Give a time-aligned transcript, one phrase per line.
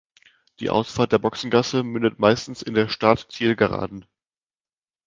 [0.59, 4.07] Die Ausfahrt der Boxengasse mündet meistens in der Start-Ziel-Geraden.